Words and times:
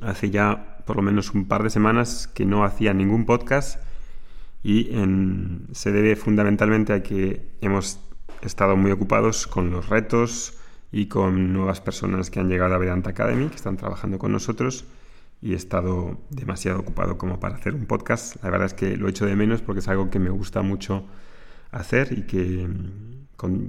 Hace 0.00 0.30
ya 0.30 0.78
por 0.86 0.96
lo 0.96 1.02
menos 1.02 1.34
un 1.34 1.46
par 1.46 1.62
de 1.62 1.68
semanas 1.68 2.26
que 2.26 2.46
no 2.46 2.64
hacía 2.64 2.94
ningún 2.94 3.26
podcast 3.26 3.82
y 4.62 4.88
se 5.72 5.92
debe 5.92 6.16
fundamentalmente 6.16 6.94
a 6.94 7.02
que 7.02 7.46
hemos 7.60 8.00
estado 8.40 8.78
muy 8.78 8.92
ocupados 8.92 9.46
con 9.46 9.70
los 9.70 9.90
retos, 9.90 10.58
y 10.90 11.06
con 11.08 11.52
nuevas 11.52 11.80
personas 11.80 12.30
que 12.30 12.38
han 12.38 12.48
llegado 12.48 12.72
a 12.72 12.78
Vedanta 12.78 13.10
Academy, 13.10 13.48
que 13.48 13.56
están 13.56 13.76
trabajando 13.76 14.16
con 14.16 14.30
nosotros 14.30 14.86
y 15.44 15.52
he 15.52 15.56
estado 15.56 16.16
demasiado 16.30 16.80
ocupado 16.80 17.18
como 17.18 17.38
para 17.38 17.56
hacer 17.56 17.74
un 17.74 17.84
podcast. 17.84 18.42
La 18.42 18.48
verdad 18.48 18.64
es 18.64 18.72
que 18.72 18.96
lo 18.96 19.08
echo 19.08 19.26
de 19.26 19.36
menos 19.36 19.60
porque 19.60 19.80
es 19.80 19.88
algo 19.88 20.08
que 20.08 20.18
me 20.18 20.30
gusta 20.30 20.62
mucho 20.62 21.04
hacer 21.70 22.18
y 22.18 22.22
que, 22.22 22.66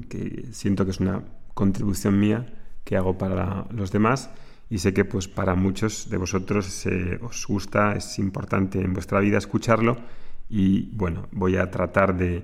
que 0.07 0.47
siento 0.53 0.85
que 0.85 0.91
es 0.91 1.01
una 1.01 1.25
contribución 1.53 2.17
mía 2.17 2.47
que 2.85 2.95
hago 2.95 3.17
para 3.17 3.67
los 3.71 3.91
demás. 3.91 4.29
Y 4.69 4.77
sé 4.77 4.93
que 4.93 5.03
pues 5.03 5.27
para 5.27 5.55
muchos 5.55 6.09
de 6.09 6.15
vosotros 6.15 6.87
os 7.21 7.45
gusta, 7.45 7.93
es 7.97 8.19
importante 8.19 8.79
en 8.79 8.93
vuestra 8.93 9.19
vida 9.19 9.37
escucharlo. 9.37 9.97
Y 10.47 10.95
bueno, 10.95 11.27
voy 11.33 11.57
a 11.57 11.69
tratar 11.71 12.15
de 12.15 12.43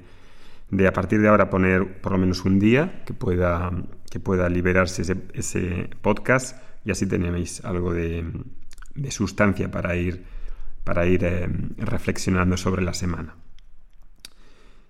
de 0.72 0.88
a 0.88 0.94
partir 0.94 1.22
de 1.22 1.28
ahora 1.28 1.50
poner 1.50 2.02
por 2.02 2.14
lo 2.14 2.18
menos 2.18 2.46
un 2.46 2.58
día 2.58 3.04
que 3.06 3.14
pueda, 3.14 3.72
que 4.10 4.20
pueda 4.20 4.50
liberarse 4.50 5.04
ese, 5.34 5.90
podcast. 6.02 6.58
Y 6.84 6.92
así 6.92 7.06
tenéis 7.06 7.64
algo 7.64 7.94
de, 7.94 8.26
sustancia 9.10 9.72
para 9.72 9.96
ir, 9.96 10.26
para 10.84 11.06
ir 11.06 11.24
eh, 11.24 11.48
reflexionando 11.78 12.58
sobre 12.58 12.82
la 12.82 12.94
semana. 12.94 13.36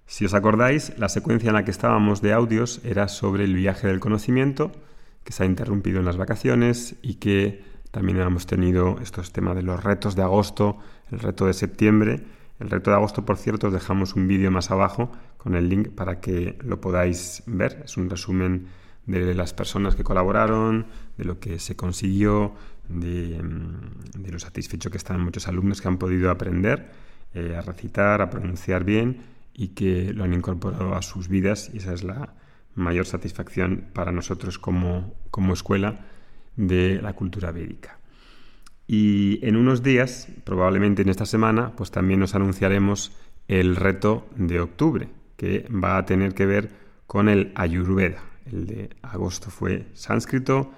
Si 0.05 0.25
os 0.25 0.33
acordáis, 0.33 0.97
la 0.97 1.09
secuencia 1.09 1.49
en 1.49 1.55
la 1.55 1.63
que 1.63 1.71
estábamos 1.71 2.21
de 2.21 2.33
audios 2.33 2.81
era 2.83 3.07
sobre 3.07 3.45
el 3.45 3.55
viaje 3.55 3.87
del 3.87 3.99
conocimiento, 3.99 4.71
que 5.23 5.33
se 5.33 5.43
ha 5.43 5.45
interrumpido 5.45 5.99
en 5.99 6.05
las 6.05 6.17
vacaciones 6.17 6.95
y 7.01 7.15
que 7.15 7.63
también 7.91 8.19
hemos 8.19 8.45
tenido 8.45 8.97
estos 9.01 9.31
temas 9.31 9.55
de 9.55 9.63
los 9.63 9.83
retos 9.83 10.15
de 10.15 10.23
agosto, 10.23 10.77
el 11.11 11.19
reto 11.19 11.45
de 11.45 11.53
septiembre 11.53 12.23
el 12.61 12.69
reto 12.69 12.91
de 12.91 12.97
agosto, 12.97 13.25
por 13.25 13.37
cierto, 13.37 13.67
os 13.67 13.73
dejamos 13.73 14.15
un 14.15 14.27
vídeo 14.27 14.51
más 14.51 14.69
abajo 14.69 15.11
con 15.39 15.55
el 15.55 15.67
link 15.67 15.89
para 15.89 16.21
que 16.21 16.59
lo 16.61 16.79
podáis 16.79 17.41
ver. 17.47 17.81
Es 17.85 17.97
un 17.97 18.07
resumen 18.07 18.67
de 19.07 19.33
las 19.33 19.51
personas 19.55 19.95
que 19.95 20.03
colaboraron, 20.03 20.85
de 21.17 21.25
lo 21.25 21.39
que 21.39 21.57
se 21.57 21.75
consiguió, 21.75 22.53
de, 22.91 23.41
mm, 23.41 24.31
lo 24.31 24.39
satisfecho 24.39 24.89
que 24.89 24.97
están 24.97 25.21
muchos 25.21 25.47
alumnos 25.47 25.81
que 25.81 25.87
han 25.87 25.97
podido 25.97 26.29
aprender 26.29 26.91
eh, 27.33 27.55
a 27.57 27.61
recitar, 27.61 28.21
a 28.21 28.29
pronunciar 28.29 28.83
bien 28.83 29.21
y 29.53 29.69
que 29.69 30.13
lo 30.13 30.23
han 30.23 30.33
incorporado 30.33 30.95
a 30.95 31.01
sus 31.01 31.27
vidas 31.27 31.71
y 31.73 31.77
esa 31.77 31.93
es 31.93 32.03
la 32.03 32.33
mayor 32.75 33.05
satisfacción 33.05 33.85
para 33.93 34.11
nosotros 34.11 34.57
como, 34.57 35.13
como 35.29 35.53
escuela 35.53 36.05
de 36.55 37.01
la 37.01 37.13
cultura 37.13 37.51
védica. 37.51 37.99
Y 38.87 39.39
en 39.45 39.55
unos 39.55 39.83
días, 39.83 40.27
probablemente 40.43 41.01
en 41.01 41.09
esta 41.09 41.25
semana, 41.25 41.73
pues 41.75 41.91
también 41.91 42.19
nos 42.19 42.35
anunciaremos 42.35 43.15
el 43.47 43.75
reto 43.75 44.27
de 44.35 44.59
octubre, 44.59 45.09
que 45.37 45.67
va 45.69 45.97
a 45.97 46.05
tener 46.05 46.33
que 46.33 46.45
ver 46.45 46.71
con 47.07 47.29
el 47.29 47.51
Ayurveda. 47.55 48.23
El 48.45 48.67
de 48.67 48.89
agosto 49.01 49.49
fue 49.49 49.87
sánscrito, 49.93 50.71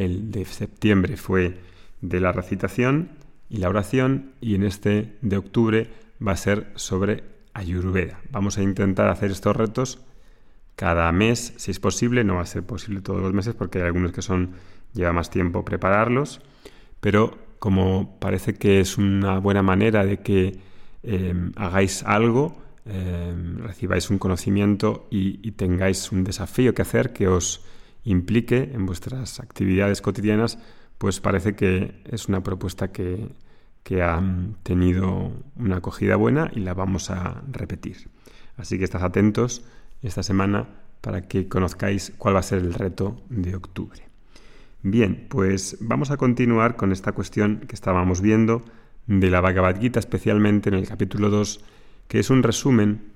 el 0.00 0.30
de 0.30 0.44
septiembre 0.44 1.16
fue 1.16 1.58
de 2.00 2.20
la 2.20 2.32
recitación 2.32 3.10
y 3.48 3.58
la 3.58 3.68
oración, 3.68 4.32
y 4.40 4.54
en 4.54 4.64
este 4.64 5.16
de 5.20 5.36
octubre 5.36 5.90
va 6.26 6.32
a 6.32 6.36
ser 6.36 6.72
sobre 6.74 7.24
Ayurveda. 7.52 8.20
Vamos 8.30 8.58
a 8.58 8.62
intentar 8.62 9.08
hacer 9.08 9.30
estos 9.30 9.56
retos 9.56 9.98
cada 10.76 11.12
mes, 11.12 11.52
si 11.56 11.70
es 11.70 11.78
posible, 11.78 12.24
no 12.24 12.36
va 12.36 12.42
a 12.42 12.46
ser 12.46 12.62
posible 12.62 13.02
todos 13.02 13.20
los 13.20 13.34
meses 13.34 13.54
porque 13.54 13.80
hay 13.80 13.84
algunos 13.84 14.12
que 14.12 14.22
son 14.22 14.52
lleva 14.94 15.12
más 15.12 15.28
tiempo 15.28 15.64
prepararlos, 15.64 16.40
pero 17.00 17.36
como 17.58 18.18
parece 18.18 18.54
que 18.54 18.80
es 18.80 18.96
una 18.96 19.38
buena 19.38 19.62
manera 19.62 20.06
de 20.06 20.20
que 20.20 20.58
em, 21.02 21.52
hagáis 21.56 22.02
algo, 22.04 22.56
em, 22.86 23.58
recibáis 23.58 24.08
un 24.08 24.18
conocimiento 24.18 25.06
y, 25.10 25.50
tengáis 25.52 26.12
un 26.12 26.24
desafío 26.24 26.74
que 26.74 26.82
hacer 26.82 27.12
que 27.12 27.28
os 27.28 27.62
implique 28.04 28.70
en 28.72 28.86
vuestras 28.86 29.40
actividades 29.40 30.00
cotidianas, 30.00 30.58
pues 30.98 31.20
parece 31.20 31.54
que 31.54 32.02
es 32.10 32.28
una 32.28 32.42
propuesta 32.42 32.92
que, 32.92 33.28
que 33.82 34.02
ha 34.02 34.22
tenido 34.62 35.32
una 35.56 35.76
acogida 35.76 36.16
buena 36.16 36.50
y 36.54 36.60
la 36.60 36.74
vamos 36.74 37.10
a 37.10 37.42
repetir. 37.50 38.08
Así 38.56 38.78
que 38.78 38.84
estad 38.84 39.04
atentos 39.04 39.64
esta 40.02 40.22
semana 40.22 40.68
para 41.00 41.22
que 41.22 41.48
conozcáis 41.48 42.12
cuál 42.18 42.34
va 42.34 42.40
a 42.40 42.44
ser 42.44 42.58
el 42.58 42.74
reto 42.74 43.22
de 43.28 43.56
octubre. 43.56 44.02
Bien, 44.82 45.26
pues 45.28 45.76
vamos 45.80 46.10
a 46.10 46.16
continuar 46.16 46.76
con 46.76 46.92
esta 46.92 47.12
cuestión 47.12 47.60
que 47.60 47.74
estábamos 47.74 48.20
viendo 48.20 48.62
de 49.06 49.30
la 49.30 49.40
Bhagavad 49.40 49.78
Gita, 49.80 49.98
especialmente 49.98 50.68
en 50.68 50.74
el 50.74 50.88
capítulo 50.88 51.30
2, 51.30 51.60
que 52.08 52.18
es 52.18 52.30
un 52.30 52.42
resumen, 52.42 53.12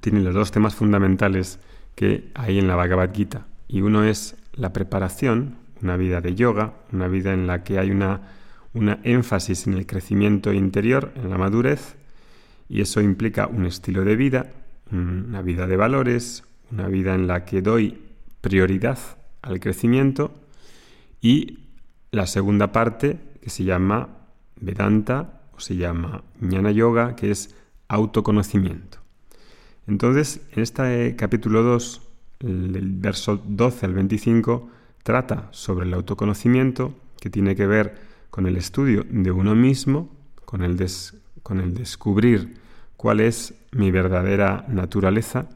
tiene 0.00 0.20
los 0.20 0.34
dos 0.34 0.50
temas 0.50 0.74
fundamentales 0.74 1.58
que 1.94 2.30
hay 2.34 2.58
en 2.58 2.68
la 2.68 2.76
Bhagavad 2.76 3.12
Gita. 3.14 3.46
Y 3.68 3.80
uno 3.80 4.04
es 4.04 4.36
la 4.54 4.72
preparación, 4.72 5.56
una 5.82 5.96
vida 5.96 6.20
de 6.20 6.34
yoga, 6.34 6.74
una 6.92 7.08
vida 7.08 7.32
en 7.32 7.46
la 7.46 7.62
que 7.62 7.78
hay 7.78 7.90
una, 7.90 8.20
énfasis 9.04 9.66
en 9.66 9.74
el 9.74 9.86
crecimiento 9.86 10.52
interior, 10.52 11.12
en 11.16 11.30
la 11.30 11.38
madurez, 11.38 11.96
y 12.68 12.80
eso 12.80 13.00
implica 13.00 13.46
un 13.46 13.66
estilo 13.66 14.04
de 14.04 14.16
vida, 14.16 14.52
una 14.90 15.42
vida 15.42 15.66
de 15.66 15.76
valores, 15.76 16.44
una 16.70 16.88
vida 16.88 17.14
en 17.14 17.26
la 17.26 17.44
que 17.44 17.62
doy 17.62 18.02
prioridad 18.40 18.98
al 19.42 19.60
crecimiento 19.60 20.34
y 21.20 21.60
la 22.10 22.26
segunda 22.26 22.72
parte, 22.72 23.18
que 23.40 23.50
se 23.50 23.64
llama 23.64 24.08
Vedanta 24.60 25.42
o 25.56 25.60
se 25.60 25.76
llama 25.76 26.24
Jnana 26.40 26.70
Yoga, 26.70 27.16
que 27.16 27.30
es 27.30 27.54
autoconocimiento. 27.88 28.98
Entonces, 29.86 30.40
en 30.52 30.62
este 30.62 31.14
capítulo 31.16 31.62
2, 31.62 32.05
el 32.40 32.90
verso 32.92 33.42
12 33.44 33.86
al 33.86 33.94
25, 33.94 34.68
trata 35.02 35.48
sobre 35.52 35.86
el 35.86 35.94
autoconocimiento, 35.94 36.94
que 37.20 37.30
tiene 37.30 37.56
que 37.56 37.66
ver 37.66 37.94
con 38.30 38.46
el 38.46 38.56
estudio 38.56 39.04
de 39.08 39.30
uno 39.30 39.54
mismo, 39.54 40.10
con 40.44 40.62
el, 40.62 40.84
con 41.42 41.60
el 41.60 41.74
descubrir 41.74 42.58
cuál 42.96 43.20
es 43.20 43.54
mi 43.72 43.90
verdadera 43.90 44.64
naturaleza, 44.68 45.48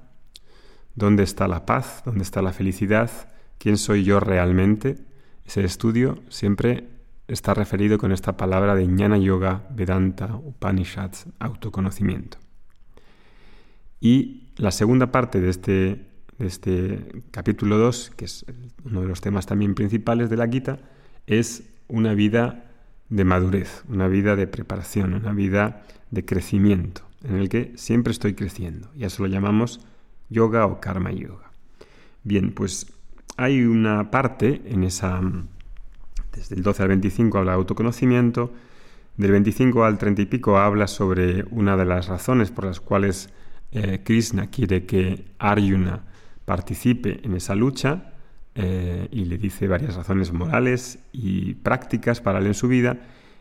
dónde 0.95 1.23
está 1.23 1.49
la 1.49 1.67
paz, 1.67 2.03
dónde 2.05 2.23
está 2.23 2.43
la 2.43 2.53
felicidad, 2.53 3.11
quién 3.59 3.77
soy 3.77 4.05
yo 4.05 4.21
realmente, 4.21 4.99
ese 5.45 5.65
estudio 5.65 6.21
siempre 6.29 6.89
está 7.29 7.55
referido 7.55 7.99
con 7.99 8.13
esta 8.13 8.37
palabra 8.37 8.75
de 8.75 8.87
Jnana 8.87 9.19
Yoga, 9.19 9.67
Vedanta, 9.71 10.35
Upanishads, 10.37 11.27
autoconocimiento. 11.39 12.39
Y 14.01 14.53
la 14.57 14.71
segunda 14.71 15.13
parte 15.13 15.41
de 15.41 15.51
este, 15.51 16.07
de 16.41 16.47
este 16.47 17.23
capítulo 17.31 17.77
2, 17.77 18.13
que 18.17 18.25
es 18.25 18.47
uno 18.85 19.03
de 19.03 19.09
los 19.09 19.21
temas 19.21 19.45
también 19.45 19.75
principales 19.75 20.31
de 20.31 20.39
la 20.39 20.49
Gita, 20.49 20.81
es 21.27 21.65
una 21.87 22.15
vida 22.15 22.65
de 23.11 23.25
madurez, 23.25 23.85
una 23.89 24.09
vida 24.09 24.37
de 24.37 24.47
preparación, 24.47 25.13
una 25.13 25.33
vida 25.33 25.83
de 26.11 26.25
crecimiento, 26.25 27.03
en 27.25 27.37
el 27.37 27.51
que 27.51 27.73
siempre 27.77 28.11
estoy 28.11 28.35
creciendo. 28.35 28.91
Y 28.97 29.05
eso 29.05 29.23
lo 29.23 29.29
llamamos 29.29 29.81
yoga 30.31 30.65
o 30.65 30.81
karma 30.81 31.13
yoga. 31.13 31.51
Bien, 32.25 32.53
pues 32.53 32.91
hay 33.37 33.63
una 33.63 34.11
parte 34.11 34.63
en 34.65 34.85
esa, 34.85 35.21
desde 36.33 36.57
el 36.57 36.63
12 36.63 36.83
al 36.83 36.89
25 36.89 37.37
habla 37.37 37.53
de 37.53 37.57
autoconocimiento, 37.57 38.51
del 39.19 39.33
25 39.33 39.85
al 39.85 39.99
30 39.99 40.23
y 40.23 40.27
pico 40.27 40.57
habla 40.57 40.87
sobre 40.87 41.45
una 41.51 41.77
de 41.77 41.85
las 41.85 42.09
razones 42.09 42.51
por 42.51 42.65
las 42.65 42.81
cuales 42.81 43.29
eh, 43.73 44.01
Krishna 44.03 44.49
quiere 44.49 44.87
que 44.87 45.27
Arjuna 45.39 46.05
participe 46.51 47.21
en 47.23 47.37
esa 47.37 47.55
lucha 47.55 48.13
eh, 48.57 49.07
y 49.13 49.27
le 49.27 49.39
dice 49.39 49.69
varias 49.69 49.95
razones 49.95 50.33
morales 50.33 50.99
y 51.13 51.55
prácticas 51.55 52.21
para 52.21 52.41
él 52.41 52.47
en 52.49 52.55
su 52.55 52.67
vida. 52.67 52.97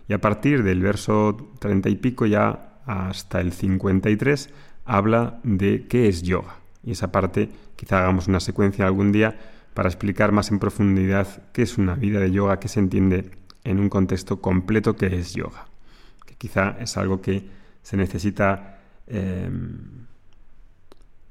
Y 0.07 0.13
a 0.13 0.21
partir 0.21 0.61
del 0.61 0.83
verso 0.83 1.35
30 1.57 1.89
y 1.89 1.95
pico 1.95 2.27
ya 2.27 2.77
hasta 2.85 3.41
el 3.41 3.51
53 3.51 4.51
habla 4.85 5.39
de 5.41 5.87
qué 5.87 6.07
es 6.07 6.21
yoga. 6.21 6.57
Y 6.83 6.91
esa 6.91 7.11
parte 7.11 7.49
quizá 7.75 7.97
hagamos 7.97 8.27
una 8.27 8.39
secuencia 8.39 8.85
algún 8.85 9.11
día 9.11 9.39
para 9.73 9.89
explicar 9.89 10.31
más 10.31 10.51
en 10.51 10.59
profundidad 10.59 11.49
qué 11.51 11.63
es 11.63 11.79
una 11.79 11.95
vida 11.95 12.19
de 12.19 12.29
yoga, 12.29 12.59
qué 12.59 12.67
se 12.67 12.79
entiende 12.79 13.31
en 13.63 13.79
un 13.79 13.89
contexto 13.89 14.39
completo 14.39 14.95
que 14.95 15.07
es 15.07 15.33
yoga. 15.33 15.65
Que 16.27 16.35
quizá 16.35 16.77
es 16.79 16.95
algo 16.95 17.21
que 17.21 17.49
se 17.81 17.97
necesita 17.97 18.77
em, 19.07 19.98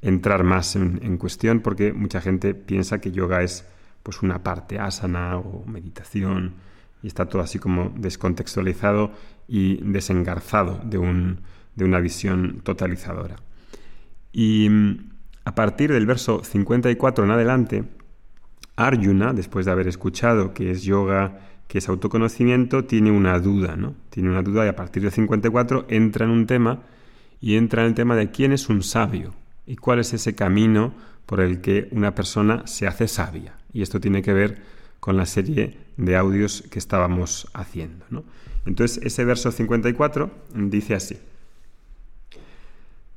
entrar 0.03 0.45
más 0.45 0.77
en, 0.77 1.17
cuestión 1.19 1.61
porque 1.61 1.93
mucha 1.93 2.21
gente 2.21 2.55
piensa 2.55 3.01
que 3.01 3.11
yoga 3.11 3.43
es 3.43 3.67
pues 4.03 4.23
una 4.23 4.43
parte 4.43 4.79
asana 4.79 5.37
o 5.39 5.65
meditación 5.67 6.55
y 7.03 7.09
está 7.09 7.27
todo 7.27 7.43
así 7.43 7.59
como 7.59 7.93
descontextualizado 7.97 9.13
y 9.47 9.77
desengarzado 9.83 10.81
de, 10.85 10.99
un, 10.99 11.41
de 11.75 11.85
una 11.85 12.01
visión 12.01 12.61
totalizadora. 12.63 13.37
Y 14.33 14.69
a 15.45 15.55
partir 15.55 15.93
del 15.93 16.07
verso 16.07 16.43
54 16.45 17.25
en 17.25 17.31
adelante, 17.31 17.85
Arjuna, 18.77 19.33
después 19.33 19.67
de 19.67 19.73
haber 19.73 19.89
escuchado 19.89 20.55
que 20.55 20.71
es 20.71 20.83
yoga, 20.85 21.41
que 21.67 21.79
es 21.79 21.89
autoconocimiento, 21.89 22.85
tiene 22.85 23.11
una 23.11 23.39
duda, 23.41 23.77
¿no? 23.77 23.95
Tiene 24.11 24.31
una 24.31 24.43
duda 24.43 24.65
y 24.65 24.69
a 24.69 24.77
partir 24.77 25.03
del 25.03 25.13
54 25.13 25.87
entra 25.89 26.25
en 26.25 26.31
un 26.31 26.47
tema 26.47 26.83
y 27.41 27.57
entra 27.57 27.83
en 27.83 27.89
el 27.89 27.95
tema 27.95 28.17
de 28.17 28.31
quién 28.31 28.53
es 28.53 28.69
un 28.69 28.83
sabio 28.83 29.35
y 29.69 29.77
cuál 29.77 29.99
es 29.99 30.15
ese 30.15 30.35
camino 30.35 30.95
por 31.27 31.41
el 31.41 31.61
que 31.61 31.89
una 31.93 32.15
persona 32.15 32.67
se 32.67 32.87
hace 32.87 33.07
sabia. 33.07 33.55
Y 33.73 33.83
esto 33.83 34.01
tiene 34.01 34.23
que 34.23 34.33
ver 34.33 34.63
con 34.99 35.19
la 35.19 35.27
serie 35.27 35.77
de 35.99 36.17
audios 36.17 36.65
que 36.71 36.79
estábamos 36.79 37.49
haciendo. 37.53 38.07
¿no? 38.09 38.25
Entonces, 38.65 38.99
ese 39.05 39.27
verso 39.27 39.53
54 39.53 40.31
dice 40.55 40.95
así. 40.95 41.19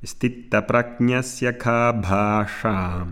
Stita 0.04 0.66
prajnasya 0.66 1.56
ka 1.56 1.92
bhasha 1.92 3.06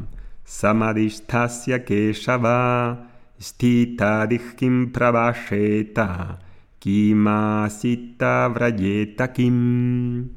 samadishtasya 0.45 1.85
keshava 1.85 3.09
stita 3.39 4.27
dihkim 4.27 4.93
pravasheta 4.93 6.41
kimasita 6.81 8.49
vrayeta 8.49 9.33
kim. 9.33 10.31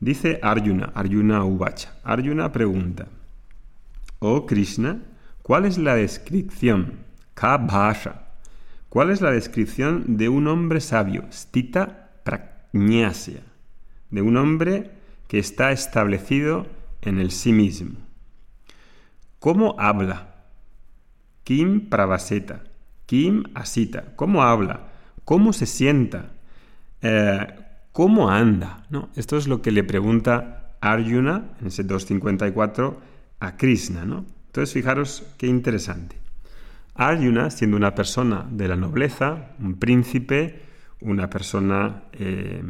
Dice 0.00 0.38
Arjuna, 0.42 0.92
Arjuna 0.94 1.44
Uvacha. 1.44 1.94
Arjuna 2.04 2.52
pregunta, 2.52 3.06
Oh 4.18 4.46
Krishna, 4.46 5.00
¿cuál 5.42 5.64
es 5.64 5.78
la 5.78 5.94
descripción, 5.94 6.98
Kabhasha, 7.34 8.22
cuál 8.88 9.10
es 9.10 9.20
la 9.20 9.30
descripción 9.30 10.16
de 10.16 10.28
un 10.28 10.48
hombre 10.48 10.80
sabio, 10.80 11.24
Stita 11.32 12.10
Prajnasya, 12.24 13.40
de 14.10 14.22
un 14.22 14.36
hombre 14.36 14.90
que 15.28 15.38
está 15.38 15.72
establecido 15.72 16.66
en 17.02 17.18
el 17.18 17.30
sí 17.30 17.52
mismo? 17.52 17.96
¿Cómo 19.38 19.76
habla? 19.78 20.34
Kim 21.44 21.88
Pravaseta, 21.88 22.64
Kim 23.06 23.44
Asita, 23.54 24.14
¿cómo 24.16 24.42
habla? 24.42 24.88
¿Cómo 25.24 25.52
se 25.52 25.66
sienta? 25.66 26.30
Eh, 27.02 27.46
¿Cómo 27.96 28.28
anda? 28.28 28.84
¿No? 28.90 29.08
Esto 29.16 29.38
es 29.38 29.48
lo 29.48 29.62
que 29.62 29.70
le 29.70 29.82
pregunta 29.82 30.76
Arjuna 30.82 31.56
en 31.62 31.68
ese 31.68 31.82
254 31.82 33.00
a 33.40 33.56
Krishna. 33.56 34.04
¿no? 34.04 34.26
Entonces, 34.48 34.74
fijaros 34.74 35.22
qué 35.38 35.46
interesante. 35.46 36.14
Arjuna, 36.94 37.48
siendo 37.48 37.74
una 37.74 37.94
persona 37.94 38.46
de 38.50 38.68
la 38.68 38.76
nobleza, 38.76 39.52
un 39.60 39.78
príncipe, 39.78 40.60
una 41.00 41.30
persona 41.30 42.02
eh, 42.12 42.62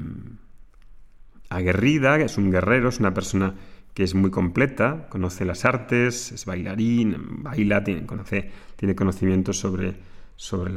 aguerrida, 1.48 2.20
es 2.20 2.38
un 2.38 2.52
guerrero, 2.52 2.90
es 2.90 3.00
una 3.00 3.12
persona 3.12 3.52
que 3.94 4.04
es 4.04 4.14
muy 4.14 4.30
completa, 4.30 5.08
conoce 5.08 5.44
las 5.44 5.64
artes, 5.64 6.30
es 6.30 6.44
bailarín, 6.44 7.42
baila, 7.42 7.82
tiene, 7.82 8.06
conoce, 8.06 8.52
conocimientos 8.94 9.58
sobre 9.58 9.96
sobre, 10.36 10.72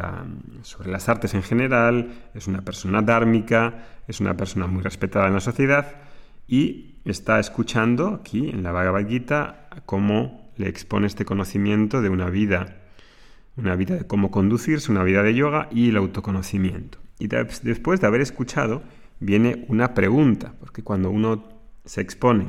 las 0.85 1.09
artes 1.09 1.33
en 1.33 1.43
general, 1.43 2.11
es 2.33 2.47
una 2.47 2.61
persona 2.61 3.01
dármica, 3.01 3.85
es 4.09 4.19
una 4.19 4.35
persona 4.35 4.65
muy 4.65 4.81
respetada 4.81 5.27
en 5.27 5.35
la 5.35 5.39
sociedad 5.39 5.95
y 6.47 6.95
está 7.05 7.39
escuchando 7.39 8.07
aquí 8.07 8.49
en 8.49 8.63
la 8.63 8.71
Bhagavad 8.71 9.07
Gita 9.07 9.69
cómo 9.85 10.51
le 10.57 10.67
expone 10.67 11.05
este 11.05 11.25
conocimiento 11.25 12.01
de 12.01 12.09
una 12.09 12.29
vida, 12.29 12.77
una 13.55 13.75
vida 13.75 13.95
de 13.95 14.07
cómo 14.07 14.31
conducirse, 14.31 14.91
una 14.91 15.03
vida 15.03 15.21
de 15.21 15.35
yoga 15.35 15.69
y 15.71 15.89
el 15.89 15.97
autoconocimiento. 15.97 16.97
Y 17.19 17.27
después 17.27 18.01
de 18.01 18.07
haber 18.07 18.21
escuchado 18.21 18.81
viene 19.19 19.65
una 19.67 19.93
pregunta, 19.93 20.53
porque 20.59 20.81
cuando 20.81 21.11
uno 21.11 21.43
se 21.85 22.01
expone 22.01 22.47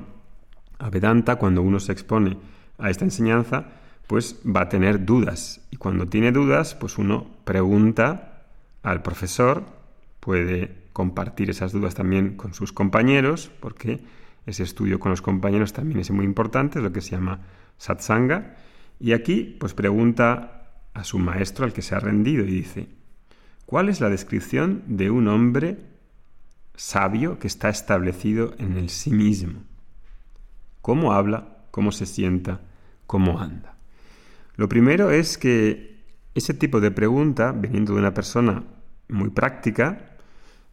a 0.79 0.89
Vedanta, 0.89 1.37
cuando 1.37 1.61
uno 1.61 1.79
se 1.79 1.93
expone 1.93 2.39
a 2.79 2.89
esta 2.89 3.05
enseñanza, 3.05 3.67
pues 4.07 4.41
va 4.45 4.62
a 4.62 4.69
tener 4.71 5.05
dudas. 5.05 5.61
Y 5.71 5.77
cuando 5.77 6.07
tiene 6.07 6.33
dudas, 6.33 6.75
pues 6.75 6.97
uno 6.97 7.27
pregunta 7.45 8.45
al 8.83 9.03
profesor, 9.03 9.67
puede 10.21 10.81
compartir 11.00 11.49
esas 11.49 11.73
dudas 11.73 11.94
también 11.94 12.37
con 12.37 12.52
sus 12.52 12.75
compañeros, 12.75 13.50
porque 13.61 14.02
ese 14.44 14.64
estudio 14.64 15.00
con 15.00 15.08
los 15.08 15.23
compañeros 15.23 15.73
también 15.73 15.99
es 15.99 16.11
muy 16.11 16.26
importante, 16.26 16.79
es 16.79 16.82
lo 16.82 16.93
que 16.93 17.00
se 17.00 17.12
llama 17.12 17.41
satsanga. 17.79 18.56
Y 18.99 19.12
aquí, 19.12 19.56
pues 19.58 19.73
pregunta 19.73 20.75
a 20.93 21.02
su 21.05 21.19
maestro, 21.19 21.64
al 21.64 21.73
que 21.73 21.81
se 21.81 21.94
ha 21.94 22.00
rendido, 22.00 22.44
y 22.44 22.50
dice, 22.50 22.88
¿cuál 23.64 23.88
es 23.88 24.02
la 24.02 24.11
descripción 24.11 24.82
de 24.88 25.11
un 25.11 25.29
hombre 25.29 25.79
sabio 26.75 27.38
que 27.38 27.47
está 27.47 27.70
establecido 27.70 28.55
en 28.58 28.76
el 28.76 28.91
sí 28.91 29.11
mismo? 29.11 29.62
¿Cómo 30.82 31.14
habla? 31.14 31.64
¿Cómo 31.70 31.93
se 31.93 32.05
sienta? 32.05 32.61
¿Cómo 33.06 33.41
anda? 33.41 33.79
Lo 34.55 34.69
primero 34.69 35.11
es 35.11 35.38
que 35.38 36.05
ese 36.35 36.52
tipo 36.52 36.79
de 36.79 36.91
pregunta, 36.91 37.52
viniendo 37.52 37.94
de 37.94 38.00
una 38.00 38.12
persona 38.12 38.64
muy 39.08 39.31
práctica, 39.31 40.10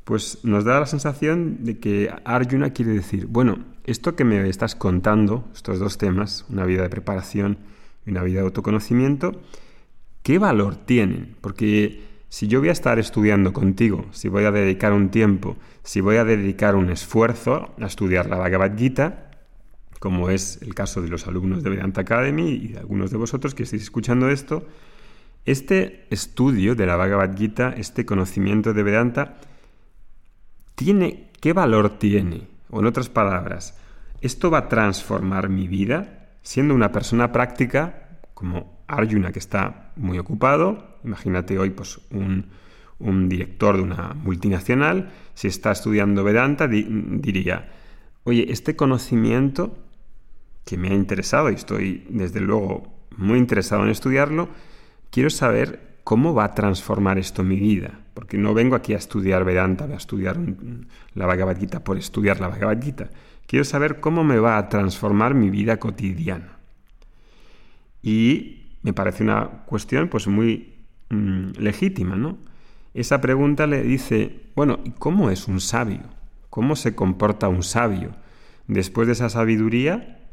pues 0.07 0.39
nos 0.45 0.63
da 0.63 0.80
la 0.80 0.86
sensación 0.86 1.65
de 1.65 1.80
que 1.80 2.09
Arjuna 2.24 2.69
quiere 2.71 2.94
decir, 2.94 3.27
bueno, 3.27 3.65
esto 3.83 4.15
que 4.15 4.24
me 4.24 4.48
estás 4.48 4.74
contando, 4.74 5.44
estos 5.54 5.80
dos 5.80 5.98
temas, 5.98 6.45
una 6.48 6.63
vida 6.63 6.83
de 6.83 6.89
preparación 6.89 7.57
y 8.06 8.12
una 8.12 8.24
vida 8.24 8.39
de 8.39 8.45
autoconocimiento, 8.45 9.33
¿qué 10.24 10.39
valor 10.39 10.77
tienen? 10.77 11.36
Porque 11.42 12.06
si 12.30 12.48
yo 12.48 12.62
voy 12.62 12.69
a 12.69 12.71
estar 12.71 13.00
estudiando 13.00 13.51
contigo, 13.51 14.06
si 14.12 14.30
voy 14.30 14.45
a 14.45 14.51
dedicar 14.51 14.94
un 14.94 15.09
tiempo, 15.09 15.57
si 15.83 16.00
voy 16.00 16.15
a 16.15 16.24
dedicar 16.24 16.77
un 16.77 16.89
esfuerzo 16.89 17.75
a 17.77 17.86
estudiar 17.86 18.30
la 18.30 18.38
Bhagavad 18.38 18.77
Gita, 18.77 19.31
como 20.00 20.30
es 20.30 20.62
el 20.62 20.74
caso 20.74 21.01
de 21.01 21.10
los 21.10 21.27
alumnos 21.27 21.63
de 21.63 21.69
Vedanta 21.69 22.00
Academy 22.00 22.51
y 22.51 22.67
de 22.70 22.79
algunos 22.79 23.12
de 23.12 23.17
vosotros 23.17 23.53
que 23.53 23.63
estáis 23.63 23.82
escuchando 23.82 24.29
esto, 24.29 24.65
este 25.43 26.08
estudio 26.12 26.75
de 26.75 26.86
la 26.86 26.96
Bhagavad 26.96 27.36
Gita, 27.38 27.74
este 27.75 28.05
conocimiento 28.05 28.74
de 28.74 28.84
Vedanta, 28.84 29.41
tiene, 30.77 31.31
¿qué 31.41 31.53
valor 31.53 31.98
tiene? 31.98 32.48
O 32.69 32.79
en 32.79 32.86
otras 32.86 33.10
palabras, 33.10 33.75
¿esto 34.22 34.51
va 34.51 34.60
a 34.60 34.69
transformar 34.69 35.50
mi 35.50 35.67
vida? 35.67 36.29
Siendo 36.43 36.75
una 36.75 36.91
persona 36.91 37.31
práctica, 37.31 38.19
como 38.36 38.84
Arjuna, 38.88 39.31
que 39.31 39.39
está 39.39 39.91
muy 39.96 40.19
ocupado, 40.19 41.00
imagínate 41.03 41.57
hoy 41.57 41.72
pues, 41.72 42.00
un, 42.12 42.46
director 43.27 43.75
de 43.75 43.81
una 43.81 44.13
multinacional, 44.13 45.10
si 45.34 45.48
está 45.48 45.72
estudiando 45.72 46.24
Vedanta, 46.24 46.67
diría, 46.67 47.72
oye, 48.24 48.46
este 48.51 48.75
conocimiento 48.75 49.75
que 50.63 50.77
me 50.77 50.89
ha 50.89 50.93
interesado 50.93 51.50
y 51.50 51.55
estoy 51.55 52.05
desde 52.10 52.39
luego 52.39 52.93
muy 53.17 53.39
interesado 53.39 53.84
en 53.84 53.89
estudiarlo, 53.89 54.50
quiero 55.10 55.31
saber 55.31 55.98
cómo 56.03 56.36
va 56.36 56.43
a 56.46 56.53
transformar 56.53 57.17
esto 57.17 57.43
mi 57.43 57.60
vida, 57.60 58.00
porque 58.17 58.39
no 58.39 58.55
vengo 58.55 58.75
aquí 58.75 58.95
a 58.95 58.97
estudiar 58.97 59.45
Vedanta, 59.45 59.83
a 59.86 59.93
estudiar 59.93 60.39
la 61.13 61.27
Bhagavad 61.27 61.55
Gita 61.55 61.83
por 61.83 62.00
estudiar 62.00 62.39
la 62.39 62.47
Bhagavad 62.47 62.81
Gita. 62.81 63.12
Quiero 63.45 63.63
saber 63.63 64.00
cómo 64.00 64.24
me 64.24 64.39
va 64.39 64.57
a 64.57 64.69
transformar 64.69 65.36
mi 65.36 65.51
vida 65.51 65.77
cotidiana. 65.77 66.57
Y 68.01 68.79
me 68.81 68.91
parece 68.91 69.21
una 69.21 69.63
cuestión 69.67 70.07
pues 70.07 70.25
muy 70.25 70.77
mm, 71.09 71.59
legítima, 71.59 72.15
¿no? 72.15 72.39
Esa 72.95 73.21
pregunta 73.21 73.67
le 73.67 73.83
dice, 73.83 74.47
bueno, 74.55 74.79
¿y 74.83 74.93
cómo 74.93 75.29
es 75.29 75.47
un 75.47 75.62
sabio? 75.62 76.01
¿Cómo 76.50 76.75
se 76.75 76.95
comporta 76.95 77.50
un 77.50 77.62
sabio? 77.62 78.15
Después 78.65 79.05
de 79.05 79.13
esa 79.13 79.29
sabiduría, 79.29 80.27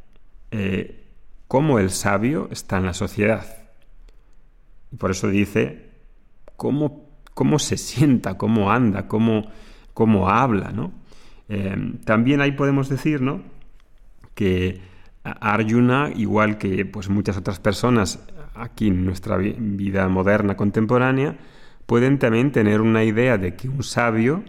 eh, 0.52 1.04
cómo 1.48 1.78
el 1.78 1.90
sabio 1.90 2.48
está 2.50 2.78
en 2.78 2.86
la 2.86 2.94
sociedad. 2.94 3.44
Y 4.90 4.96
por 4.96 5.10
eso 5.10 5.28
dice 5.28 5.90
cómo, 6.56 7.03
cómo 7.34 7.58
se 7.58 7.76
sienta, 7.76 8.38
cómo 8.38 8.72
anda, 8.72 9.08
cómo, 9.08 9.46
cómo 9.92 10.28
habla. 10.28 10.72
¿no? 10.72 10.92
Eh, 11.48 11.76
también 12.04 12.40
ahí 12.40 12.52
podemos 12.52 12.88
decir 12.88 13.20
¿no? 13.20 13.42
que 14.34 14.80
Arjuna, 15.24 16.10
igual 16.14 16.58
que 16.58 16.84
pues, 16.84 17.08
muchas 17.08 17.36
otras 17.36 17.58
personas 17.60 18.20
aquí 18.54 18.88
en 18.88 19.04
nuestra 19.04 19.36
vida 19.36 20.08
moderna 20.08 20.56
contemporánea, 20.56 21.36
pueden 21.86 22.18
también 22.18 22.52
tener 22.52 22.80
una 22.80 23.04
idea 23.04 23.36
de 23.38 23.54
que 23.54 23.68
un 23.68 23.82
sabio 23.82 24.42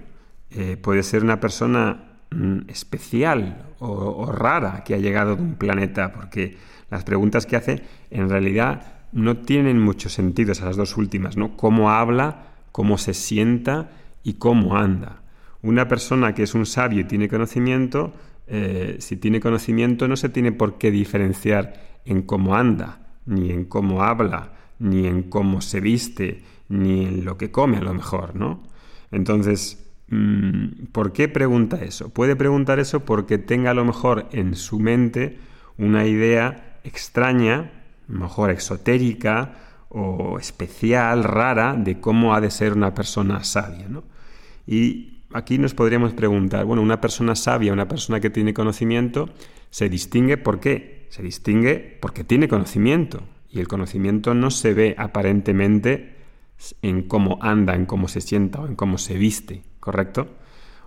eh, 0.51 0.77
puede 0.77 1.03
ser 1.03 1.23
una 1.23 1.39
persona 1.39 2.19
mm, 2.31 2.69
especial 2.69 3.65
o, 3.79 4.31
rara 4.31 4.83
que 4.83 4.93
ha 4.93 4.97
llegado 4.97 5.35
de 5.35 5.41
un 5.41 5.55
planeta, 5.55 6.13
porque 6.13 6.57
las 6.89 7.03
preguntas 7.03 7.45
que 7.45 7.55
hace 7.55 7.83
en 8.09 8.29
realidad 8.29 8.93
no 9.11 9.37
tienen 9.37 9.81
mucho 9.81 10.09
sentido, 10.09 10.51
esas 10.51 10.75
dos 10.75 10.97
últimas, 10.97 11.35
¿no? 11.37 11.57
Cómo 11.57 11.91
habla, 11.91 12.54
cómo 12.75 12.98
se 12.98 13.13
sienta 13.13 13.89
y 14.22 14.34
cómo 14.34 14.75
anda. 14.75 15.22
Una 15.62 15.88
persona 15.88 16.36
que 16.36 16.44
es 16.44 16.53
un 16.55 16.65
sabio 16.65 17.00
y 17.00 17.03
tiene 17.05 17.29
conocimiento, 17.29 18.12
eh, 18.48 18.98
si 19.00 19.15
tiene 19.15 19.39
conocimiento 19.39 20.10
no 20.10 20.17
se 20.17 20.27
tiene 20.27 20.51
por 20.51 20.77
qué 20.77 20.91
diferenciar 20.91 22.01
en 22.03 22.24
cómo 22.24 22.53
anda, 22.53 23.00
ni 23.25 23.50
en 23.51 23.63
cómo 23.63 24.03
habla, 24.03 24.51
ni 24.77 25.08
en 25.08 25.24
cómo 25.24 25.62
se 25.62 25.79
viste, 25.79 26.44
ni 26.67 27.05
en 27.05 27.24
lo 27.24 27.38
que 27.38 27.50
come 27.50 27.77
a 27.77 27.82
lo 27.82 27.94
mejor, 27.94 28.36
¿no? 28.36 28.62
Entonces, 29.10 29.82
mm, 30.10 30.88
¿por 30.91 31.13
qué 31.13 31.29
pregunta 31.29 31.82
eso? 31.82 32.10
Puede 32.10 32.36
preguntar 32.36 32.79
eso 32.79 33.05
porque 33.05 33.38
tenga 33.38 33.72
a 33.72 33.74
lo 33.74 33.86
mejor 33.86 34.27
en 34.34 34.53
su 34.53 34.82
mente 34.82 35.39
una 35.77 36.05
idea 36.08 36.77
extraña, 36.84 37.72
mejor 38.10 38.51
exotérica 38.51 39.53
o 39.97 40.37
especial, 40.39 41.23
rara, 41.23 41.73
de 41.73 42.01
cómo 42.01 42.35
ha 42.35 42.41
de 42.41 42.51
ser 42.51 42.73
una 42.73 42.93
persona 42.93 43.45
sabia, 43.45 43.87
¿no? 43.87 44.03
Y 44.67 45.23
aquí 45.31 45.57
nos 45.57 45.73
podríamos 45.73 46.13
preguntar, 46.13 46.65
bueno, 46.65 46.81
una 46.81 46.99
persona 46.99 47.33
sabia, 47.33 47.71
una 47.71 47.87
persona 47.87 48.19
que 48.19 48.29
tiene 48.29 48.53
conocimiento, 48.53 49.29
se 49.69 49.87
distingue 49.87 50.35
¿por 50.35 50.59
qué? 50.59 51.07
Se 51.11 51.23
distingue 51.23 51.97
porque 52.01 52.25
tiene 52.25 52.49
conocimiento. 52.49 53.21
Y 53.49 53.61
el 53.61 53.69
conocimiento 53.69 54.33
no 54.33 54.51
se 54.51 54.73
ve 54.73 54.95
aparentemente 54.97 56.17
en 56.81 57.03
cómo 57.03 57.39
anda, 57.41 57.73
en 57.73 57.85
cómo 57.85 58.09
se 58.09 58.19
sienta 58.19 58.59
o 58.59 58.67
en 58.67 58.75
cómo 58.75 58.97
se 58.97 59.17
viste, 59.17 59.63
¿correcto? 59.79 60.27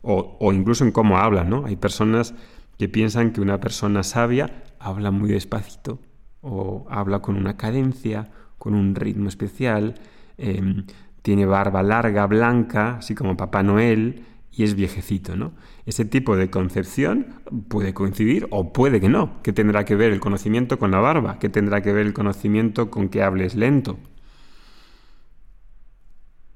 O, 0.03 0.53
incluso 0.53 0.85
en 0.85 0.93
cómo 0.93 1.17
habla, 1.17 1.45
¿no? 1.45 1.65
Hay 1.65 1.77
personas 1.77 2.35
que 2.77 2.91
piensan 2.91 3.33
que 3.33 3.41
una 3.41 3.59
persona 3.59 4.03
sabia 4.03 4.65
habla 4.79 5.11
muy 5.11 5.31
despacito 5.31 5.99
o 6.43 6.87
habla 6.91 7.21
con 7.21 7.37
una 7.37 7.57
cadencia, 7.57 8.31
con 8.59 8.75
un 8.75 8.95
ritmo 8.95 9.29
especial, 9.29 9.95
em, 10.37 10.85
tiene 11.23 11.47
barba 11.47 11.83
larga, 11.83 12.27
blanca, 12.27 12.97
así 12.97 13.15
como 13.15 13.37
Papá 13.37 13.63
Noel, 13.63 14.25
y 14.51 14.65
es 14.65 14.75
viejecito, 14.75 15.37
¿no? 15.37 15.53
Ese 15.87 16.05
tipo 16.05 16.37
de 16.37 16.51
concepción 16.51 17.27
puede 17.69 17.95
coincidir 17.95 18.47
o 18.51 18.73
puede 18.73 19.01
que 19.01 19.09
no. 19.09 19.41
¿Qué 19.43 19.53
tendrá 19.53 19.85
que 19.85 19.95
ver 19.95 20.13
el 20.13 20.21
conocimiento 20.21 20.79
con 20.79 20.91
la 20.91 20.99
barba? 20.99 21.39
¿Qué 21.39 21.49
tendrá 21.49 21.81
que 21.81 21.93
ver 21.93 22.07
el 22.07 22.13
conocimiento 22.13 22.91
con 22.91 23.09
que 23.09 23.23
hables 23.23 23.55
lento? 23.55 23.99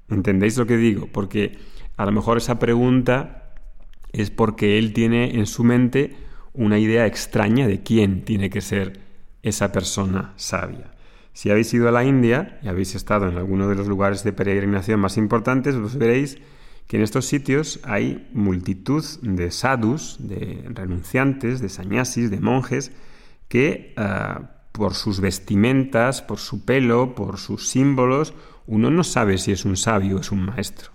¿Entendéis 0.09 0.57
lo 0.57 0.65
que 0.65 0.77
digo? 0.77 1.07
Porque 1.11 1.57
a 1.95 2.05
lo 2.05 2.11
mejor 2.11 2.37
esa 2.37 2.59
pregunta 2.59 3.53
es 4.11 4.31
porque 4.31 4.77
él 4.77 4.93
tiene 4.93 5.37
en 5.37 5.45
su 5.45 5.63
mente 5.63 6.15
una 6.53 6.77
idea 6.77 7.05
extraña 7.05 7.67
de 7.67 7.81
quién 7.81 8.25
tiene 8.25 8.49
que 8.49 8.61
ser 8.61 8.99
esa 9.41 9.71
persona 9.71 10.33
sabia. 10.35 10.92
Si 11.33 11.49
habéis 11.49 11.73
ido 11.73 11.89
a 11.89 11.91
la 11.91 12.03
India 12.03 12.59
y 12.61 12.67
habéis 12.67 12.95
estado 12.95 13.27
en 13.27 13.37
alguno 13.37 13.67
de 13.67 13.75
los 13.75 13.87
lugares 13.87 14.23
de 14.23 14.33
peregrinación 14.33 14.99
más 14.99 15.17
importantes, 15.17 15.75
os 15.75 15.97
veréis 15.97 16.37
que 16.87 16.97
en 16.97 17.03
estos 17.03 17.25
sitios 17.25 17.79
hay 17.83 18.29
multitud 18.33 19.03
de 19.21 19.49
sadhus, 19.49 20.17
de 20.19 20.63
renunciantes, 20.69 21.59
de 21.59 21.69
sannyasis, 21.69 22.29
de 22.29 22.39
monjes, 22.39 22.91
que 23.47 23.93
ah, 23.97 24.51
por 24.71 24.93
sus 24.93 25.21
vestimentas, 25.21 26.21
por 26.21 26.39
su 26.39 26.65
pelo, 26.65 27.15
por 27.15 27.37
sus 27.37 27.67
símbolos, 27.67 28.33
uno 28.67 28.91
no 28.91 29.03
sabe 29.03 29.37
si 29.37 29.51
es 29.51 29.65
un 29.65 29.77
sabio 29.77 30.17
o 30.17 30.19
es 30.19 30.31
un 30.31 30.45
maestro. 30.45 30.91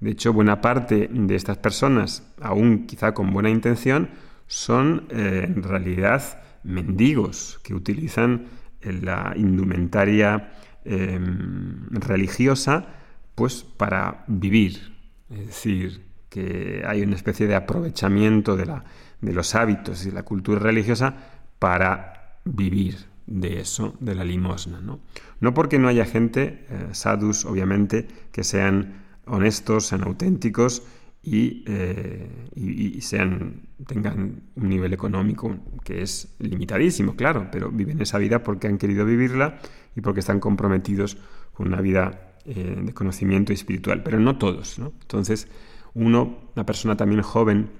De 0.00 0.10
hecho, 0.10 0.32
buena 0.32 0.60
parte 0.60 1.08
de 1.10 1.34
estas 1.34 1.58
personas, 1.58 2.22
aún 2.40 2.86
quizá 2.86 3.14
con 3.14 3.32
buena 3.32 3.50
intención, 3.50 4.10
son 4.46 5.06
eh, 5.10 5.44
en 5.46 5.62
realidad 5.62 6.42
mendigos 6.62 7.60
que 7.62 7.74
utilizan 7.74 8.46
la 8.92 9.32
indumentaria 9.36 10.52
em, 10.84 11.88
religiosa 11.90 12.86
pues 13.34 13.64
para 13.64 14.24
vivir, 14.28 14.94
es 15.30 15.46
decir, 15.46 16.04
que 16.28 16.82
hay 16.86 17.02
una 17.02 17.16
especie 17.16 17.46
de 17.46 17.54
aprovechamiento 17.54 18.56
de, 18.56 18.66
la, 18.66 18.84
de 19.20 19.32
los 19.32 19.54
hábitos 19.54 20.06
y 20.06 20.10
la 20.10 20.22
cultura 20.22 20.60
religiosa 20.60 21.14
para 21.58 22.38
vivir 22.44 22.96
de 23.26 23.60
eso, 23.60 23.94
de 24.00 24.14
la 24.14 24.24
limosna. 24.24 24.80
No, 24.80 25.00
no 25.40 25.54
porque 25.54 25.78
no 25.78 25.88
haya 25.88 26.04
gente, 26.04 26.66
eh, 26.68 26.88
sadhus 26.92 27.44
obviamente, 27.44 28.06
que 28.32 28.44
sean 28.44 29.04
honestos, 29.26 29.86
sean 29.86 30.02
auténticos 30.02 30.82
y, 31.24 31.64
eh, 31.66 32.28
y, 32.54 33.00
sean, 33.00 33.62
tengan 33.86 34.42
un 34.56 34.68
nivel 34.68 34.92
económico 34.92 35.56
que 35.82 36.02
es 36.02 36.34
limitadísimo, 36.38 37.16
claro, 37.16 37.48
pero 37.50 37.70
viven 37.70 38.02
esa 38.02 38.18
vida 38.18 38.42
porque 38.42 38.66
han 38.66 38.76
querido 38.76 39.06
vivirla 39.06 39.58
y 39.96 40.02
porque 40.02 40.20
están 40.20 40.38
comprometidos 40.38 41.16
con 41.54 41.68
una 41.68 41.80
vida 41.80 42.34
eh, 42.44 42.78
de 42.78 42.92
conocimiento 42.92 43.54
espiritual, 43.54 44.02
pero 44.02 44.20
no 44.20 44.36
todos. 44.36 44.78
Entonces, 44.78 45.48
uno, 45.94 46.40
una 46.54 46.66
persona 46.66 46.94
también 46.94 47.22
joven, 47.22 47.70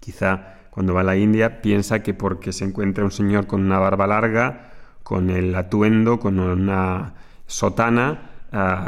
quizá 0.00 0.58
cuando 0.70 0.92
va 0.92 1.00
a 1.00 1.04
la 1.04 1.16
India, 1.16 1.62
piensa 1.62 2.02
que 2.02 2.12
porque 2.12 2.52
se 2.52 2.66
encuentra 2.66 3.04
un 3.04 3.10
señor 3.10 3.46
con 3.46 3.62
una 3.62 3.78
barba 3.78 4.06
larga, 4.06 4.72
con 5.02 5.30
el 5.30 5.54
atuendo, 5.54 6.20
con 6.20 6.38
una 6.38 7.14
sotana, 7.46 8.32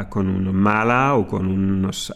con 0.09 0.29
un 0.29 0.55
mala 0.55 1.15
o 1.15 1.27
con, 1.27 1.47
unos, 1.47 2.15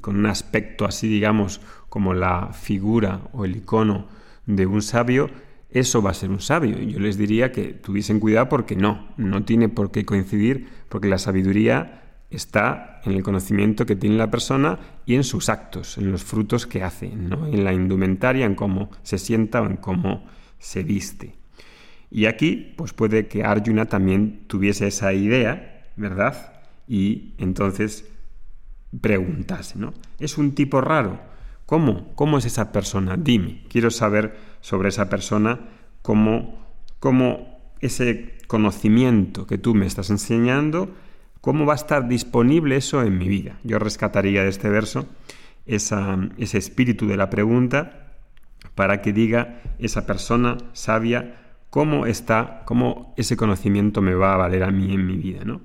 con 0.00 0.16
un 0.16 0.26
aspecto 0.26 0.84
así, 0.84 1.08
digamos, 1.08 1.60
como 1.88 2.14
la 2.14 2.52
figura 2.52 3.22
o 3.32 3.44
el 3.44 3.56
icono 3.56 4.06
de 4.46 4.66
un 4.66 4.82
sabio, 4.82 5.30
eso 5.70 6.00
va 6.02 6.10
a 6.10 6.14
ser 6.14 6.30
un 6.30 6.40
sabio. 6.40 6.78
Yo 6.78 6.98
les 6.98 7.18
diría 7.18 7.52
que 7.52 7.74
tuviesen 7.74 8.20
cuidado 8.20 8.48
porque 8.48 8.76
no, 8.76 9.08
no 9.16 9.44
tiene 9.44 9.68
por 9.68 9.90
qué 9.90 10.04
coincidir, 10.04 10.68
porque 10.88 11.08
la 11.08 11.18
sabiduría 11.18 12.02
está 12.30 13.00
en 13.04 13.12
el 13.12 13.22
conocimiento 13.22 13.86
que 13.86 13.96
tiene 13.96 14.16
la 14.16 14.30
persona 14.30 14.78
y 15.06 15.14
en 15.14 15.24
sus 15.24 15.48
actos, 15.48 15.98
en 15.98 16.10
los 16.12 16.24
frutos 16.24 16.66
que 16.66 16.82
hace, 16.82 17.08
¿no? 17.14 17.46
en 17.46 17.64
la 17.64 17.72
indumentaria, 17.72 18.46
en 18.46 18.54
cómo 18.54 18.90
se 19.02 19.18
sienta 19.18 19.62
o 19.62 19.66
en 19.66 19.76
cómo 19.76 20.26
se 20.58 20.82
viste. 20.82 21.34
Y 22.10 22.26
aquí, 22.26 22.74
pues 22.76 22.92
puede 22.92 23.28
que 23.28 23.44
Arjuna 23.44 23.86
también 23.86 24.44
tuviese 24.46 24.86
esa 24.86 25.12
idea, 25.12 25.90
¿verdad? 25.96 26.57
Y 26.88 27.34
entonces 27.38 28.10
preguntase, 29.00 29.78
¿no? 29.78 29.92
¿Es 30.18 30.38
un 30.38 30.54
tipo 30.54 30.80
raro? 30.80 31.20
¿Cómo? 31.66 32.14
¿Cómo 32.14 32.38
es 32.38 32.46
esa 32.46 32.72
persona? 32.72 33.16
Dime, 33.16 33.64
quiero 33.68 33.90
saber 33.90 34.36
sobre 34.60 34.88
esa 34.88 35.08
persona, 35.10 35.68
cómo, 36.02 36.66
cómo 36.98 37.74
ese 37.80 38.38
conocimiento 38.46 39.46
que 39.46 39.58
tú 39.58 39.74
me 39.74 39.86
estás 39.86 40.08
enseñando 40.10 40.94
¿Cómo 41.40 41.66
va 41.66 41.74
a 41.74 41.76
estar 41.76 42.08
disponible 42.08 42.76
eso 42.76 43.02
en 43.02 43.16
mi 43.16 43.28
vida? 43.28 43.58
Yo 43.62 43.78
rescataría 43.78 44.42
de 44.42 44.48
este 44.48 44.68
verso 44.68 45.06
ese 45.66 46.58
espíritu 46.58 47.06
de 47.06 47.16
la 47.16 47.30
pregunta 47.30 48.16
para 48.74 49.02
que 49.02 49.12
diga 49.12 49.60
esa 49.78 50.06
persona 50.06 50.56
sabia 50.72 51.56
cómo 51.70 52.06
está, 52.06 52.62
cómo 52.64 53.14
ese 53.16 53.36
conocimiento 53.36 54.00
me 54.00 54.14
va 54.14 54.34
a 54.34 54.38
valer 54.38 54.62
a 54.62 54.70
mí 54.70 54.92
en 54.92 55.06
mi 55.06 55.16
vida. 55.16 55.44
¿no? 55.44 55.60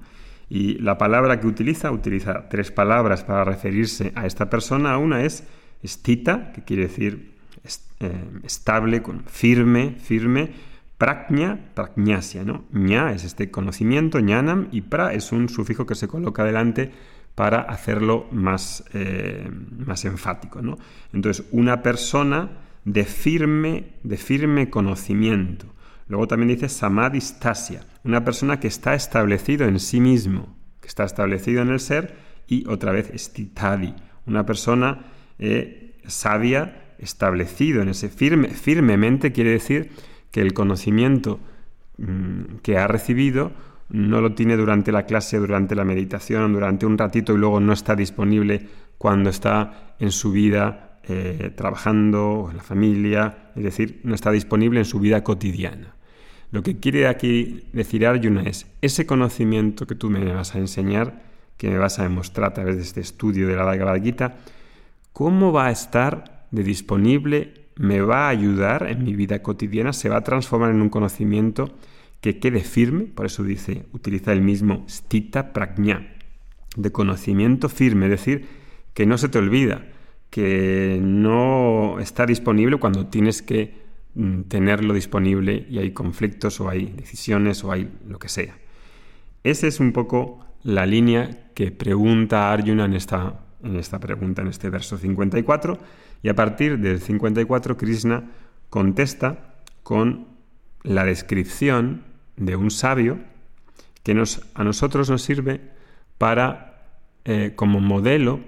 Y 0.54 0.78
la 0.78 1.00
palabra 1.00 1.40
que 1.40 1.48
utiliza, 1.48 1.90
utiliza 1.90 2.48
tres 2.48 2.70
palabras 2.70 3.24
para 3.24 3.44
referirse 3.44 4.12
a 4.14 4.28
esta 4.28 4.52
persona. 4.52 5.00
Una 5.00 5.24
es 5.24 5.48
estita, 5.82 6.52
que 6.54 6.64
quiere 6.64 6.84
decir 6.84 7.34
eh, 8.00 8.12
estable, 8.44 9.02
firme, 9.26 9.96
firme 10.00 10.52
Prajna, 11.00 11.58
prajnasia, 11.74 12.44
¿no? 12.44 12.66
Ña 12.72 13.14
es 13.14 13.24
este 13.24 13.50
conocimiento, 13.50 14.20
ñanam, 14.20 14.68
y 14.72 14.82
pra 14.82 15.16
es 15.16 15.32
un 15.32 15.50
sufijo 15.50 15.88
que 15.88 15.96
se 15.96 16.08
coloca 16.08 16.44
delante 16.44 16.92
para 17.34 17.62
hacerlo 17.62 18.28
más, 18.32 18.84
eh, 18.94 19.50
más 19.88 20.06
enfático. 20.06 20.62
Entonces, 21.14 21.48
una 21.50 21.82
persona 21.82 22.52
de 22.86 23.06
firme, 23.06 23.96
de 24.04 24.18
firme 24.18 24.70
conocimiento. 24.70 25.73
Luego 26.08 26.28
también 26.28 26.50
dice 26.50 26.70
samadistasia, 26.70 27.86
una 28.04 28.24
persona 28.24 28.60
que 28.60 28.68
está 28.68 28.94
establecido 28.94 29.66
en 29.66 29.80
sí 29.80 30.00
mismo, 30.00 30.56
que 30.82 30.88
está 30.88 31.04
establecido 31.04 31.62
en 31.62 31.70
el 31.70 31.80
ser, 31.80 32.16
y 32.48 32.68
otra 32.68 32.92
vez 32.92 33.12
stitadi, 33.16 33.96
una 34.26 34.46
persona 34.46 35.06
eh, 35.40 35.96
sabia, 36.06 36.96
establecido 37.00 37.82
en 37.82 37.90
ese 37.90 38.10
firme, 38.10 38.50
firmemente 38.50 39.32
quiere 39.32 39.52
decir 39.52 39.92
que 40.32 40.42
el 40.42 40.54
conocimiento 40.54 41.40
mm, 41.98 42.58
que 42.62 42.78
ha 42.78 42.88
recibido 42.88 43.52
no 43.90 44.22
lo 44.22 44.34
tiene 44.34 44.58
durante 44.58 44.92
la 44.92 45.06
clase, 45.06 45.38
durante 45.38 45.76
la 45.76 45.84
meditación, 45.84 46.54
durante 46.54 46.86
un 46.86 46.98
ratito 46.98 47.34
y 47.34 47.38
luego 47.38 47.60
no 47.60 47.74
está 47.74 47.96
disponible 47.96 48.68
cuando 48.98 49.30
está 49.30 49.96
en 50.00 50.12
su 50.12 50.32
vida 50.32 50.93
eh, 51.08 51.52
trabajando, 51.56 52.48
en 52.50 52.58
la 52.58 52.64
familia, 52.64 53.52
es 53.56 53.64
decir, 53.64 54.00
no 54.04 54.16
está 54.16 54.32
disponible 54.32 54.80
en 54.80 54.86
su 54.86 55.00
vida 55.00 55.24
cotidiana. 55.24 55.96
Lo 56.52 56.62
que 56.64 56.80
quiere 56.80 57.08
aquí 57.08 57.66
decir 57.74 58.06
Arjuna 58.06 58.44
es, 58.44 58.68
ese 58.82 59.06
conocimiento 59.06 59.88
que 59.88 59.96
tú 59.96 60.10
me 60.10 60.34
vas 60.34 60.56
a 60.56 60.60
enseñar, 60.60 61.24
que 61.58 61.70
me 61.70 61.78
vas 61.78 62.00
a 62.00 62.04
demostrar 62.04 62.52
a 62.52 62.54
través 62.54 62.76
de 62.76 62.84
este 62.84 63.02
estudio 63.02 63.48
de 63.48 63.56
la 63.56 63.64
Bhagavad 63.64 64.02
Gita, 64.02 64.38
¿cómo 65.14 65.52
va 65.52 65.68
a 65.68 65.72
estar 65.72 66.46
de 66.52 66.64
disponible 66.64 67.64
me 67.76 68.02
va 68.02 68.28
a 68.28 68.30
ayudar 68.30 68.88
en 68.90 69.04
mi 69.04 69.16
vida 69.16 69.42
cotidiana, 69.42 69.94
se 69.94 70.10
va 70.10 70.18
a 70.18 70.24
transformar 70.24 70.72
en 70.72 70.82
un 70.82 70.90
conocimiento 70.90 71.74
que 72.22 72.40
quede 72.40 72.62
firme, 72.62 73.06
por 73.06 73.26
eso 73.26 73.44
dice, 73.44 73.86
utiliza 73.92 74.32
el 74.32 74.42
mismo 74.42 74.86
stita 74.88 75.54
prajna, 75.54 76.08
de 76.76 76.92
conocimiento 76.92 77.70
firme, 77.70 78.06
es 78.06 78.12
decir, 78.12 78.48
que 78.94 79.06
no 79.06 79.18
se 79.18 79.30
te 79.30 79.40
olvida, 79.40 79.86
que 80.34 80.98
no 81.00 82.00
está 82.00 82.26
disponible 82.26 82.78
cuando 82.78 83.06
tienes 83.06 83.44
que 83.44 83.84
mm, 84.16 84.42
tenerlo 84.48 84.96
disponible 84.96 85.68
y 85.70 85.78
hay 85.78 85.92
conflictos 85.92 86.60
o 86.60 86.70
hay 86.70 86.88
decisiones 86.88 87.64
o 87.64 87.72
hay 87.72 87.88
lo 88.08 88.18
que 88.18 88.30
sea. 88.30 88.58
Esa 89.44 89.68
es 89.68 89.80
un 89.80 89.92
poco 89.92 90.44
la 90.64 90.88
línea 90.88 91.52
que 91.54 91.72
pregunta 91.72 92.52
Arjuna 92.52 92.86
en 92.86 92.94
esta, 92.96 93.42
en 93.64 93.76
esta 93.76 94.00
pregunta, 94.00 94.42
en 94.42 94.48
este 94.48 94.72
verso 94.72 94.98
54, 94.98 95.78
y 96.24 96.30
a 96.30 96.34
partir 96.34 96.80
del 96.80 97.00
54 97.00 97.78
Krishna 97.78 98.32
contesta 98.72 99.62
con 99.84 100.30
la 100.82 101.06
descripción 101.06 102.06
de 102.38 102.56
un 102.56 102.72
sabio 102.72 103.20
que 104.02 104.16
nos, 104.16 104.42
a 104.56 104.64
nosotros 104.64 105.12
nos 105.12 105.22
sirve 105.22 105.62
para, 106.18 106.88
eh, 107.24 107.54
como 107.56 107.82
modelo 107.82 108.40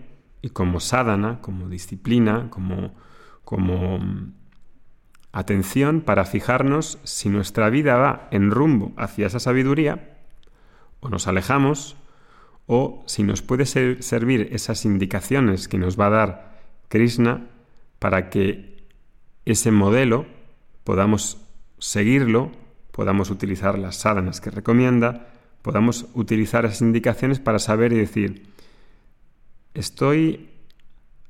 y 0.46 0.52
como 0.52 0.80
sadhana, 0.80 1.42
como 1.42 1.70
disciplina, 1.70 2.52
como, 2.52 2.94
como 3.44 3.98
mm, 3.98 4.34
atención 5.32 6.02
para 6.02 6.24
fijarnos 6.24 7.00
si 7.04 7.30
nuestra 7.30 7.72
vida 7.72 7.96
va 7.96 8.28
en 8.30 8.52
rumbo 8.52 8.94
hacia 8.96 9.26
esa 9.26 9.40
sabiduría 9.40 10.20
o 11.00 11.10
nos 11.10 11.26
alejamos, 11.26 11.98
o 12.68 13.04
si 13.08 13.24
nos 13.24 13.42
puede 13.42 13.66
servir 13.66 14.50
esas 14.52 14.86
indicaciones 14.86 15.68
que 15.68 15.80
nos 15.80 16.00
va 16.00 16.08
a 16.08 16.12
dar 16.12 16.60
Krishna 16.90 17.48
para 17.98 18.30
que 18.30 18.86
ese 19.46 19.72
modelo 19.72 20.28
podamos 20.84 21.42
seguirlo, 21.80 22.52
podamos 22.92 23.32
utilizar 23.32 23.80
las 23.80 23.96
sadhanas 23.96 24.42
que 24.42 24.52
recomienda, 24.52 25.28
podamos 25.64 26.06
utilizar 26.14 26.66
esas 26.66 26.82
indicaciones 26.82 27.40
para 27.40 27.58
saber 27.58 27.94
y 27.94 27.98
decir, 27.98 28.55
estoy 29.76 30.50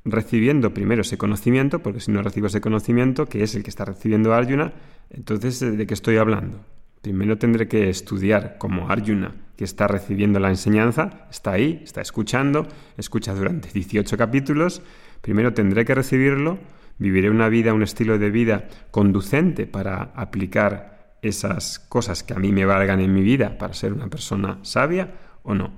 recibiendo 0.05 0.73
primero 0.73 1.01
ese 1.01 1.17
conocimiento, 1.17 1.79
porque 1.79 1.99
si 1.99 2.11
no 2.11 2.21
recibo 2.21 2.47
ese 2.47 2.61
conocimiento, 2.61 3.25
que 3.25 3.43
es 3.43 3.55
el 3.55 3.63
que 3.63 3.69
está 3.69 3.85
recibiendo 3.85 4.33
Arjuna, 4.33 4.73
entonces 5.09 5.59
¿de 5.59 5.85
qué 5.85 5.93
estoy 5.93 6.17
hablando? 6.17 6.63
Primero 7.01 7.37
tendré 7.37 7.67
que 7.67 7.89
estudiar 7.89 8.57
como 8.57 8.89
Arjuna, 8.89 9.35
que 9.57 9.63
está 9.63 9.87
recibiendo 9.87 10.39
la 10.39 10.49
enseñanza, 10.49 11.27
está 11.29 11.51
ahí, 11.51 11.81
está 11.83 12.01
escuchando, 12.01 12.67
escucha 12.97 13.33
durante 13.33 13.69
18 13.71 14.17
capítulos. 14.17 14.81
Primero 15.21 15.53
tendré 15.53 15.85
que 15.85 15.95
recibirlo, 15.95 16.59
viviré 16.97 17.29
una 17.29 17.49
vida, 17.49 17.73
un 17.73 17.83
estilo 17.83 18.17
de 18.17 18.31
vida 18.31 18.67
conducente 18.91 19.65
para 19.65 20.11
aplicar 20.15 21.17
esas 21.21 21.79
cosas 21.79 22.23
que 22.23 22.33
a 22.33 22.39
mí 22.39 22.51
me 22.51 22.65
valgan 22.65 22.99
en 22.99 23.13
mi 23.13 23.21
vida 23.21 23.57
para 23.57 23.73
ser 23.73 23.93
una 23.93 24.07
persona 24.07 24.59
sabia 24.63 25.13
o 25.43 25.55
no. 25.55 25.73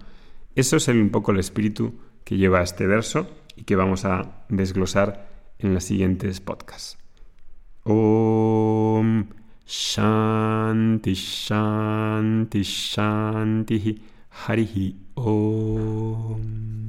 Eso 0.56 0.78
es 0.78 0.88
un 0.88 1.10
poco 1.10 1.32
el 1.32 1.40
espíritu 1.40 1.94
que 2.28 2.36
lleva 2.36 2.62
este 2.62 2.86
verso 2.86 3.26
y 3.56 3.64
que 3.64 3.78
vamos 3.78 4.04
a 4.04 4.44
desglosar 4.50 5.30
en 5.60 5.74
los 5.74 5.86
siguientes 5.86 6.42
podcasts. 6.42 6.98
Om 7.84 9.28
Shanti 9.66 11.14
Shanti 11.14 12.64
Shanti 12.64 14.02
Harihi 14.46 14.96
Om 15.14 16.87